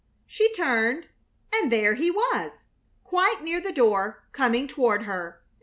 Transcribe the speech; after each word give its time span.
She 0.25 0.51
turned, 0.53 1.09
and 1.53 1.71
there 1.71 1.93
he 1.93 2.09
was, 2.09 2.63
quite 3.03 3.43
near 3.43 3.59
the 3.61 3.71
door, 3.71 4.23
coming 4.33 4.67
toward 4.67 5.03
her. 5.03 5.43